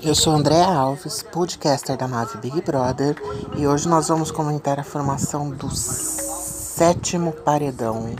[0.00, 3.16] Eu sou André Alves, podcaster da nave Big Brother,
[3.56, 8.14] e hoje nós vamos comentar a formação do sétimo paredão.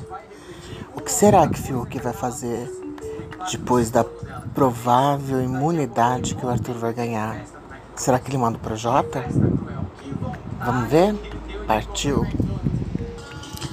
[0.96, 2.68] O que será que Fiuk vai fazer
[3.50, 4.04] depois da
[4.54, 7.44] provável imunidade que o Arthur vai ganhar?
[7.94, 9.24] Será que ele manda pro Jota?
[10.58, 11.14] Vamos ver?
[11.66, 12.26] Partiu!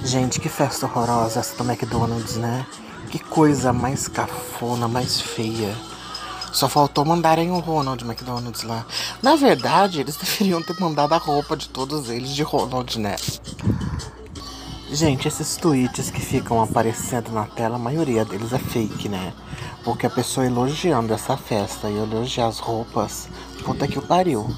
[0.04, 2.64] Gente, que festa horrorosa essa do McDonald's, né?
[3.10, 5.74] Que coisa mais cafona, mais feia.
[6.56, 8.86] Só faltou mandarem o Ronald McDonald's lá.
[9.22, 13.14] Na verdade, eles deveriam ter mandado a roupa de todos eles de Ronald, né?
[14.90, 19.34] Gente, esses tweets que ficam aparecendo na tela, a maioria deles é fake, né?
[19.84, 23.28] Porque a pessoa elogiando essa festa e elogiar as roupas,
[23.62, 24.48] puta que o pariu.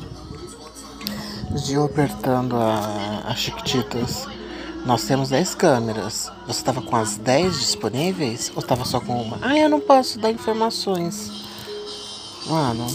[1.57, 4.29] Gil apertando a, a Chiquititas.
[4.87, 6.31] Nós temos 10 câmeras.
[6.47, 9.39] Você estava com as 10 disponíveis ou estava só com uma?
[9.43, 11.48] Ah, eu não posso dar informações.
[12.49, 12.87] Mano,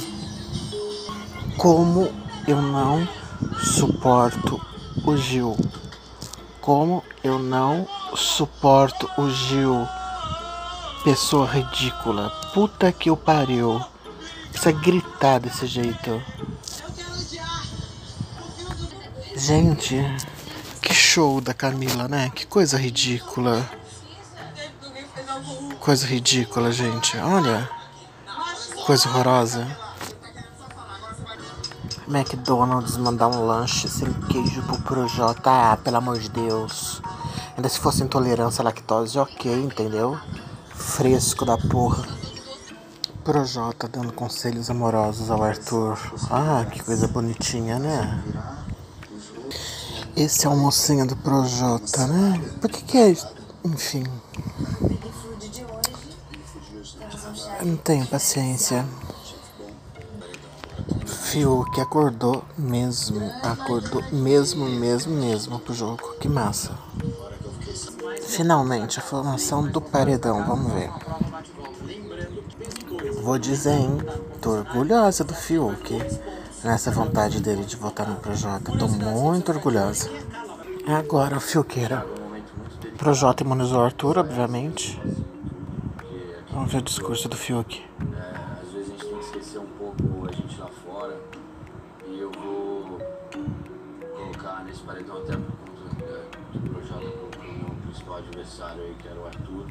[1.58, 2.12] como
[2.48, 3.08] eu não
[3.62, 4.60] suporto
[5.06, 5.56] o Gil.
[6.60, 9.88] Como eu não suporto o Gil.
[11.04, 12.32] Pessoa ridícula.
[12.54, 13.80] Puta que o pariu.
[14.50, 16.22] Precisa gritar desse jeito.
[19.36, 19.98] Gente,
[20.82, 22.32] que show da Camila, né?
[22.34, 23.70] Que coisa ridícula.
[25.80, 27.18] Coisa ridícula, gente.
[27.18, 27.83] Olha.
[28.86, 29.66] Coisa horrorosa.
[32.06, 35.50] McDonald's mandar um lanche sem queijo pro Projota.
[35.50, 37.02] Ah, pelo amor de Deus.
[37.56, 40.20] Ainda se fosse intolerância à lactose, ok, entendeu?
[40.76, 42.04] Fresco da porra.
[43.24, 45.98] Projota dando conselhos amorosos ao Arthur.
[46.30, 48.22] Ah, que coisa bonitinha, né?
[50.14, 52.38] Esse é o mocinho do Projota, né?
[52.60, 53.16] Por que que é...
[53.64, 54.04] Enfim...
[57.64, 58.86] Eu não tenho paciência.
[61.06, 66.14] Fiuk acordou mesmo, acordou mesmo, mesmo, mesmo pro jogo.
[66.20, 66.78] Que massa.
[68.22, 70.92] Finalmente, a formação do paredão, vamos ver.
[73.22, 73.98] Vou dizer, hein?
[74.42, 76.02] Tô orgulhosa do Fiuk.
[76.66, 78.78] Nessa vontade dele de votar no Projota.
[78.78, 80.10] Tô muito orgulhosa.
[80.86, 82.06] Agora, o Fiuqueira.
[82.98, 85.02] Projota imunizou o Arthur, obviamente.
[86.54, 87.84] Vamos ver o discurso do Fiuk.
[88.16, 91.20] É, às vezes a gente tem que esquecer um pouco a gente lá fora.
[92.08, 93.00] E eu vou
[94.16, 98.96] colocar nesse paredão até por conta é, do projeto com o meu principal adversário aí,
[99.00, 99.66] que era o Arthur.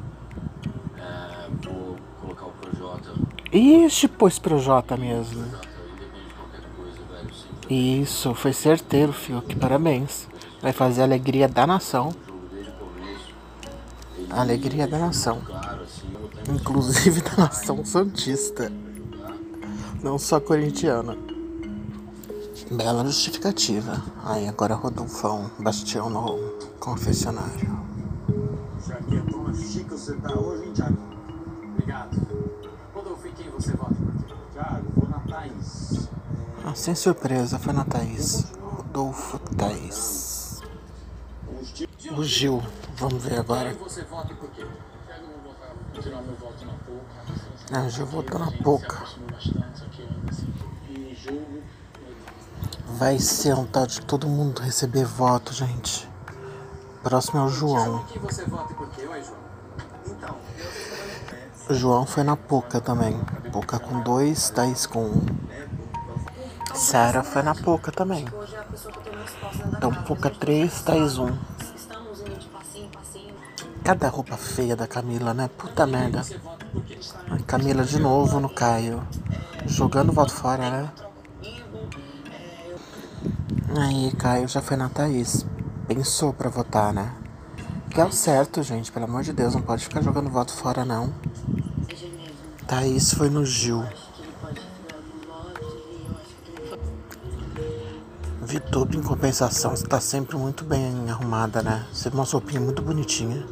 [0.97, 3.13] É, vou colocar o Projota.
[3.53, 5.41] Ixi, pôs Projota mesmo.
[5.41, 5.67] Projota,
[6.75, 8.01] coisa, velho.
[8.01, 9.55] Isso, foi certeiro, Fiuk.
[9.55, 10.27] Parabéns.
[10.61, 12.13] Vai fazer a alegria da nação.
[14.29, 15.41] A alegria da nação.
[16.53, 18.71] Assim, Inclusive da nação santista.
[20.01, 21.17] Não só corintiana.
[22.71, 24.01] Bela justificativa.
[24.23, 26.37] Aí agora Rodolfão, Bastião no
[26.79, 27.83] confessionário.
[29.73, 30.97] Chique você tá hoje, hein, Thiago?
[31.71, 32.27] Obrigado.
[32.93, 34.33] Rodolfo, quem você vota por quê?
[34.53, 36.09] Thiago, vou na Thaís.
[36.65, 38.45] Ah, sem surpresa, foi na Thaís.
[38.61, 40.61] Rodolfo Thaís.
[42.15, 42.61] O Gil,
[42.95, 43.73] vamos ver agora.
[43.75, 44.61] Você vota por quê?
[44.61, 44.67] Eu
[45.21, 47.13] não vou votar, vou tirar meu voto na pouca.
[47.71, 49.03] Ah, o Gil votou na pouca.
[52.87, 56.07] Vai ser um tal de todo mundo receber voto, gente.
[57.01, 58.05] Próximo é o João.
[60.05, 60.35] Então,
[61.69, 63.19] O João foi na Poca também.
[63.51, 65.25] Poca com dois, Thaís com um.
[66.73, 68.25] Sara foi na Poca também.
[68.33, 71.35] Hoje é a pessoa que eu tô mais próxima da Então três, Thaís um.
[73.83, 75.49] Cada roupa feia da Camila, né?
[75.57, 76.21] Puta merda.
[77.29, 79.05] A Camila de novo no Caio.
[79.65, 80.91] Jogando o voto fora, né?
[83.77, 85.45] Aí, Caio já foi na Thaís.
[85.85, 87.13] Pensou pra votar, né?
[87.89, 88.89] Que é o certo, gente.
[88.89, 91.13] Pelo amor de Deus, não pode ficar jogando voto fora, não.
[92.65, 93.83] Thaís foi no Gil.
[98.41, 101.85] Vitube, em compensação, está sempre muito bem arrumada, né?
[101.91, 103.45] Você uma roupinha muito bonitinha.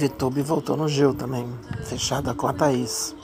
[0.00, 1.46] Vitube voltou no Gil também,
[1.84, 3.14] fechada com a Thaís.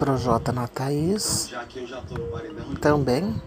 [0.00, 1.48] Projota na Thaís,
[2.80, 3.40] também.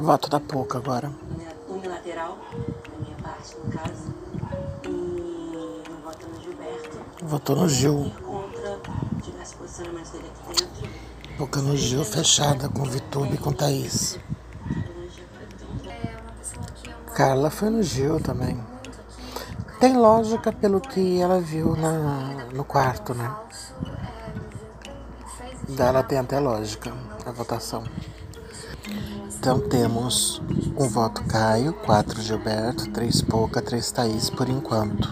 [0.00, 1.12] Voto da Pouca agora.
[1.68, 4.12] unilateral, da minha parte, no caso.
[4.84, 6.98] E voto no Gilberto.
[7.22, 8.06] Votou no Gil.
[8.06, 8.80] Ir contra
[9.22, 10.90] diversos posicionamentos dele aqui dentro.
[11.38, 14.18] Pouca no Gil, fechada com Vitube e com Thaís.
[17.18, 18.56] Carla foi no Gil também.
[19.80, 23.34] Tem lógica pelo que ela viu na, no quarto, né?
[25.68, 26.92] Dela tem até lógica
[27.26, 27.82] a votação.
[29.36, 30.40] Então temos
[30.78, 35.08] um voto Caio, quatro Gilberto, três Pouca, três Thaís por enquanto.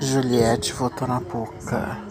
[0.00, 2.02] Juliette votou na Pouca.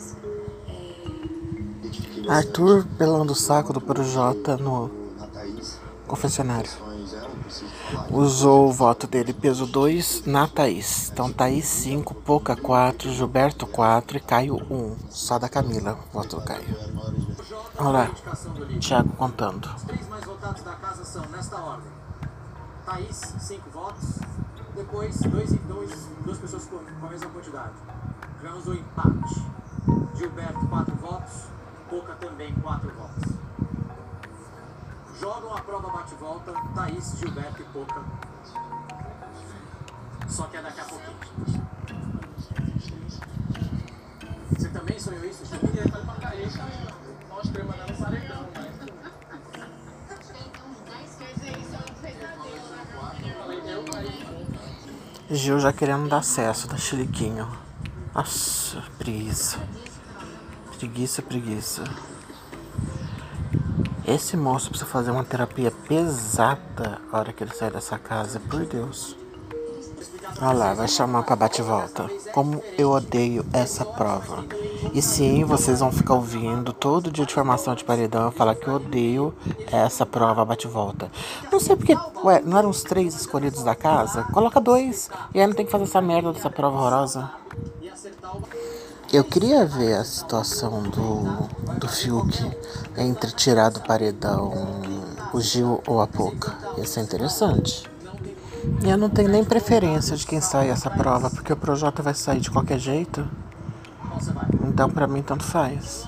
[2.29, 4.89] Arthur pelando o saco do Projota no
[6.07, 6.90] confessionário.
[8.13, 11.09] Usou o voto dele peso 2 na Thaís.
[11.09, 14.95] Então Thaís 5, Pouca 4, Gilberto 4 e Caio 1.
[15.09, 16.75] Só da Camila, voto do Caio.
[17.77, 18.11] Olha lá,
[18.81, 19.65] Thiago contando.
[19.77, 21.89] Os três mais votados da casa são, nesta ordem,
[22.85, 24.19] Thaís, 5 votos.
[24.75, 27.73] Depois, dois, dois, duas pessoas com, com a mesma quantidade.
[28.39, 29.41] Tivemos o empate.
[30.15, 31.33] Gilberto, 4 votos.
[31.89, 33.33] Pouca também, 4 votos.
[35.21, 38.01] Jogam a prova bate-volta, Thaís, Gilberto e Pouca.
[40.27, 41.15] Só que é daqui a pouquinho.
[44.49, 45.43] Você também sonhou isso?
[47.29, 48.73] Mostra eu mandando paredão, né?
[53.37, 55.37] Falei, eu aí.
[55.37, 57.47] Gil já querendo dar acesso da Chiliquinho.
[58.15, 59.59] Nossa, preguiça.
[60.79, 61.83] Preguiça, preguiça.
[64.13, 68.65] Esse moço precisa fazer uma terapia pesada a hora que ele sair dessa casa, por
[68.65, 69.15] Deus.
[70.41, 72.09] Olha lá, vai chamar pra bate-volta.
[72.33, 74.43] Como eu odeio essa prova.
[74.93, 78.73] E sim, vocês vão ficar ouvindo todo dia de formação de paredão falar que eu
[78.73, 79.33] odeio
[79.71, 81.09] essa prova bate-volta.
[81.49, 84.23] Não sei porque, ué, não eram os três escolhidos da casa?
[84.33, 85.09] Coloca dois.
[85.33, 87.31] E aí não tem que fazer essa merda dessa prova horrorosa.
[89.13, 91.23] Eu queria ver a situação do,
[91.77, 92.49] do Fiuk
[92.97, 94.53] entre tirar do paredão
[95.33, 96.57] o Gil ou a Poca.
[96.77, 97.89] Ia ser interessante.
[98.81, 102.13] E eu não tenho nem preferência de quem sai essa prova, porque o Projota vai
[102.13, 103.27] sair de qualquer jeito.
[104.65, 106.07] Então pra mim tanto faz.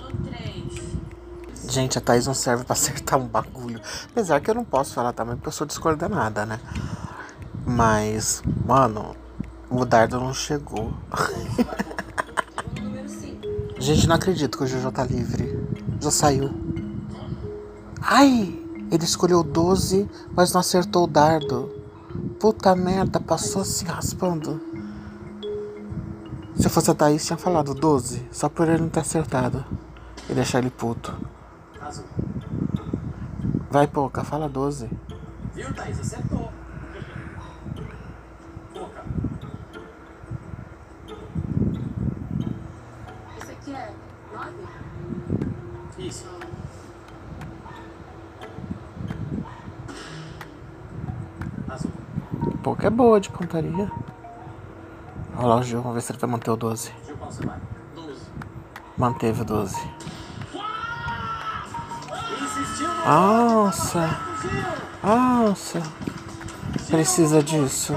[1.67, 3.81] Gente, a Thaís não serve pra acertar um bagulho.
[4.11, 6.57] Apesar que eu não posso falar também, porque eu sou descoordenada, né?
[7.65, 9.13] Mas, mano,
[9.69, 10.93] o dardo não chegou.
[13.83, 15.61] Gente, não acredito que o Jojo tá livre.
[15.99, 16.49] Já saiu.
[18.01, 18.57] Ai!
[18.89, 21.69] Ele escolheu 12, mas não acertou o dardo.
[22.39, 24.61] Puta merda, passou assim raspando.
[26.55, 29.65] Se eu fosse a Thaís, tinha falado 12, só por ele não ter acertado.
[30.29, 31.13] E deixar ele puto.
[33.69, 34.89] Vai, pouca, fala 12.
[35.53, 35.99] Viu, Thaís?
[35.99, 36.32] Acertou.
[52.63, 53.91] Pouca é boa de pontaria.
[55.35, 56.93] Olha lá o Gil, vamos ver se ele vai manter o 12.
[57.05, 57.59] Gil, qual você vai?
[57.93, 58.21] 12.
[58.97, 59.75] Manteve o 12.
[62.41, 64.19] Insistiu no Nossa!
[65.03, 65.83] Nossa!
[66.87, 67.93] Precisa disso.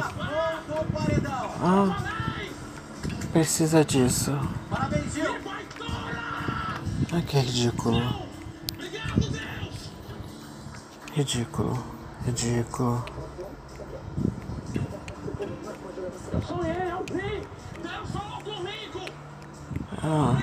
[1.62, 1.96] Ah,
[3.32, 4.36] precisa disso.
[7.12, 8.02] Ai, que ridículo.
[11.12, 11.84] Ridículo.
[12.24, 13.04] Ridículo.
[20.08, 20.38] Ah,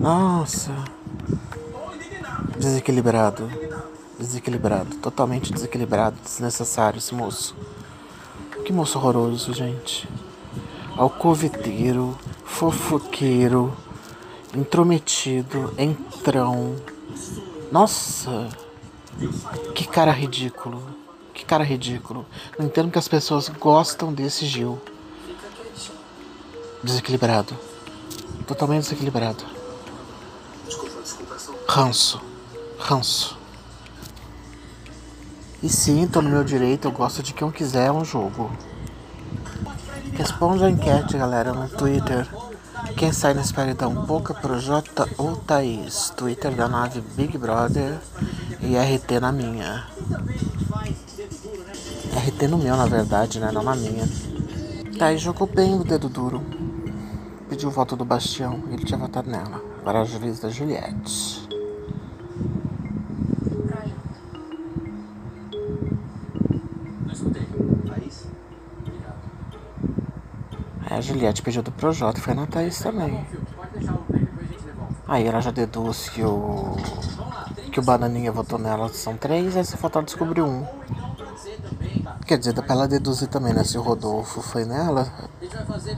[0.00, 0.72] nossa.
[2.56, 3.50] Desequilibrado.
[4.16, 4.94] Desequilibrado.
[4.98, 6.16] Totalmente desequilibrado.
[6.22, 7.56] Desnecessário esse moço.
[8.64, 10.08] Que moço horroroso, gente.
[10.96, 13.76] Alcoviteiro, fofoqueiro,
[14.54, 16.76] intrometido, entrão.
[17.72, 18.48] Nossa!
[19.74, 20.80] Que cara ridículo.
[21.34, 22.24] Que cara ridículo.
[22.56, 24.80] Não entendo que as pessoas gostam desse Gil.
[26.84, 27.75] Desequilibrado.
[28.46, 29.44] Totalmente desequilibrado.
[31.68, 32.20] Ranço.
[32.78, 33.36] Ranço.
[35.62, 38.52] E sim, tô no meu direito, eu gosto de quem eu quiser um jogo.
[40.12, 42.26] Responda a enquete, galera, no Twitter.
[42.96, 46.10] Quem sai nesse paredão, Boca Projota ou Thaís?
[46.16, 47.98] Twitter da nave Big Brother
[48.60, 49.86] e RT na minha.
[52.14, 53.50] RT no meu, na verdade, né?
[53.52, 54.08] Não na minha.
[54.98, 56.42] Thaís jogou bem o dedo duro.
[57.48, 59.62] Pediu o voto do Bastião e ele tinha votado nela.
[59.80, 61.48] Agora é a juiz da Juliette.
[67.04, 67.46] Não escutei.
[67.86, 68.26] Thaís?
[68.80, 69.14] Obrigado.
[70.82, 73.26] Aí a Juliette pediu do Projota e foi na Thaís também.
[73.72, 74.28] Devolve.
[75.08, 76.74] Aí ela já deduz que o.
[76.74, 80.66] Vamos lá, 30 que o Bananinha votou nela são três, aí se faltar descobrir um.
[80.90, 81.14] Então
[82.02, 82.18] tá?
[82.26, 83.62] Quer dizer, dá pra ela deduzir também, né?
[83.62, 85.12] Se o Rodolfo foi nela,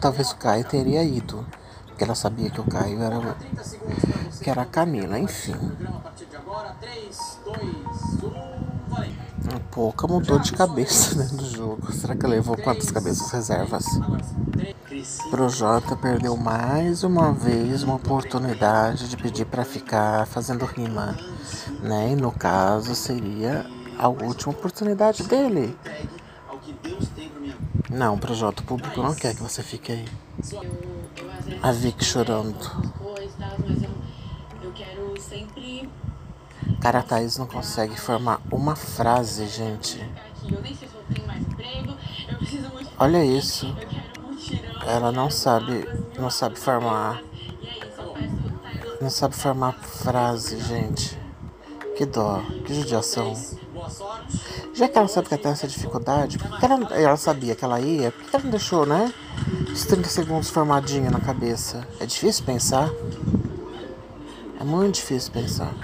[0.00, 1.46] Talvez o Caio teria ido.
[1.86, 4.44] Porque ela sabia que o Caio era, 30 segundos pra você.
[4.44, 5.56] que era a Camila, enfim.
[5.84, 6.76] A partir de agora.
[6.80, 7.58] 3, 2,
[8.22, 9.28] 1, valendo.
[9.72, 11.92] Pouco mudou de cabeça né, do jogo.
[11.92, 13.84] Será que levou quantas cabeças reservas?
[15.30, 21.16] Projota perdeu mais uma vez uma oportunidade de pedir pra ficar fazendo rima,
[21.82, 22.12] né?
[22.12, 23.66] E no caso seria
[23.98, 25.76] a última oportunidade dele.
[26.48, 27.56] Ao que Deus tem pra minha
[27.90, 30.08] Não, o público não quer que você fique aí.
[31.62, 32.54] A Vic chorando.
[36.80, 39.98] Cara, a Thaís não consegue formar uma frase, gente.
[42.98, 43.74] Olha isso.
[44.86, 45.86] Ela não sabe,
[46.18, 47.22] não sabe formar,
[49.00, 51.18] não sabe formar frase, gente.
[51.96, 53.34] Que dó, que judiação.
[54.78, 57.64] Já que ela sabe que ela tem essa dificuldade, por que ela, ela sabia que
[57.64, 59.12] ela ia, por que ela não deixou, né?
[59.72, 61.84] Os 30 segundos formadinho na cabeça.
[61.98, 62.88] É difícil pensar.
[64.60, 65.74] É muito difícil pensar.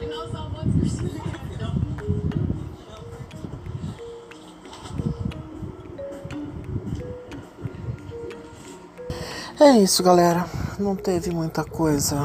[9.59, 10.47] É isso, galera.
[10.79, 12.17] Não teve muita coisa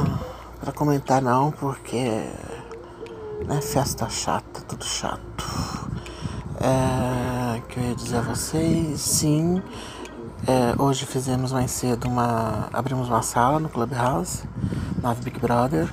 [0.59, 2.27] pra comentar não, porque
[3.47, 5.28] né, festa chata, tudo chato.
[6.61, 9.61] É, que eu ia dizer a vocês, sim.
[10.45, 12.67] é, hoje fizemos mais cedo uma.
[12.73, 14.43] abrimos uma sala no Clubhouse,
[15.01, 15.89] na Big Brother.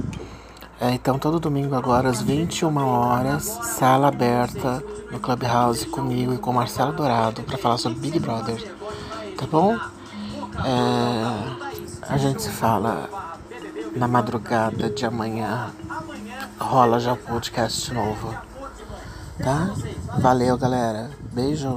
[0.81, 6.53] É, então todo domingo agora às 21 horas, sala aberta no Clubhouse comigo e com
[6.53, 8.75] Marcelo Dourado para falar sobre Big Brother.
[9.39, 9.75] Tá bom?
[10.65, 13.09] É, a gente se fala
[13.95, 15.71] na madrugada de amanhã.
[16.59, 18.35] Rola já o podcast novo.
[19.39, 19.75] Tá?
[20.19, 21.11] Valeu, galera.
[21.33, 21.77] Beijo.